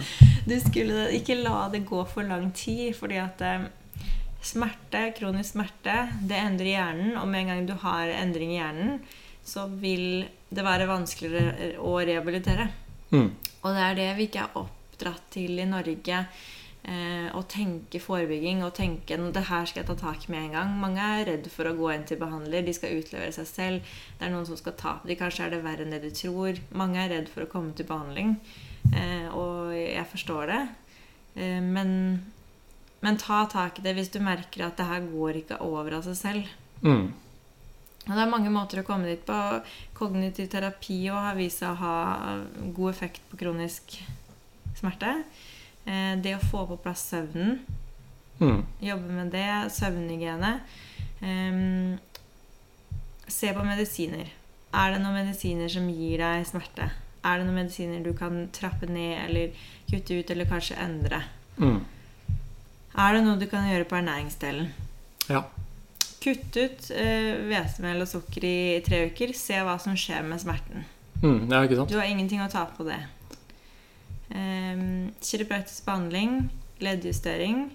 [0.48, 3.66] Du skulle ikke la det gå for lang tid, fordi at eh,
[4.42, 8.96] smerte, kronisk smerte, det endrer hjernen, og med en gang du har endring i hjernen,
[9.44, 10.24] så vil
[10.54, 12.68] det være vanskeligere å rehabilitere.
[13.10, 13.30] mm,
[13.64, 16.26] Og det er det vi ikke er oppdratt til i Norge.
[16.84, 20.44] Eh, å tenke forebygging og tenke "Nå, det her skal jeg ta tak i med
[20.44, 20.80] en gang.
[20.80, 22.62] Mange er redd for å gå inn til behandler.
[22.64, 23.80] De skal utlevere seg selv.
[24.18, 25.16] Det er noen som skal ta på dem.
[25.16, 26.58] Kanskje er det verre enn det de tror.
[26.74, 28.36] Mange er redd for å komme til behandling.
[28.92, 30.68] Eh, og jeg forstår det.
[31.36, 32.22] Eh, men,
[33.00, 36.02] men ta tak i det hvis du merker at det her går ikke over av
[36.04, 36.44] seg selv.
[36.82, 37.12] mm,
[38.04, 39.36] Og det er mange måter å komme dit på.
[39.96, 41.94] Kognitiv terapi har vist seg å ha
[42.76, 43.96] god effekt på kronisk
[44.76, 45.22] smerte.
[45.86, 47.60] Eh, Det å få på plass søvnen,
[48.40, 50.60] mm, jobbe med det, søvnhygiene.
[51.24, 51.98] Um,
[53.26, 54.28] se på medisiner.
[54.74, 56.90] Er det noen medisiner som gir deg smerte?
[57.24, 59.54] Er det noen medisiner du kan trappe ned eller
[59.88, 61.22] kutte ut eller kanskje endre?
[61.56, 61.80] mm,
[62.98, 64.68] Er det noe du kan gjøre på ernæringsdelen?
[65.30, 65.44] ja.
[66.24, 68.56] Kutt ut eh, hvetemel og sukker i
[68.86, 69.34] tre uker.
[69.36, 70.86] Se hva som skjer med smerten.
[71.20, 71.92] Mm, ja, ikke sant?
[71.92, 73.00] Du har ingenting å tape på det.
[74.32, 76.46] Um, Kiropraktisk behandling,
[76.82, 77.66] leddjustering,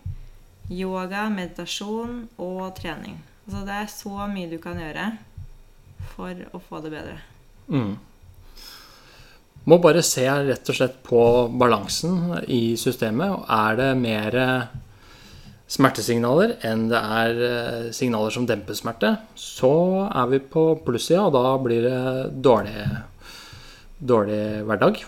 [0.74, 3.20] yoga, meditasjon og trening.
[3.46, 5.12] Altså det er så mye du kan gjøre
[6.16, 7.18] for å få det bedre.
[7.70, 7.96] Mm.
[9.70, 11.22] Må bare se rett og slett på
[11.62, 13.46] balansen i systemet.
[13.46, 14.38] Er det mer
[15.70, 19.70] smertesignaler enn det er eh, signaler som demper smerte, så
[20.10, 22.00] er vi på plussida, og da blir det
[22.42, 22.86] dårlig,
[24.02, 25.02] dårlig hverdag.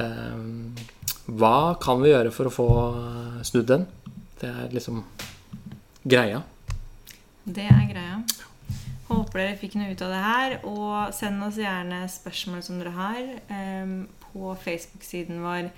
[0.00, 0.84] Eh,
[1.26, 2.66] Hva kan vi gjøre for å få
[3.44, 3.86] snudd den?
[4.38, 5.00] Det er liksom
[6.06, 6.42] greia.
[7.44, 8.20] Det er greia.
[9.08, 10.54] Håper dere fikk noe ut av det her.
[10.70, 13.20] Og send oss gjerne spørsmål som dere har
[14.22, 15.68] på Facebook-siden vår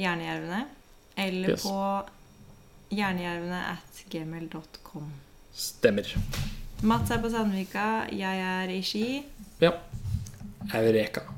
[0.00, 0.62] Hjernejervene.
[1.20, 1.62] Eller Yes.
[1.68, 1.76] på
[2.90, 5.12] hjernejervene at gmail.com.
[5.54, 6.16] Stemmer.
[6.84, 9.22] Mats er på Sandvika, jeg er i Ski.
[9.62, 9.72] Ja.
[10.74, 11.33] Eureka.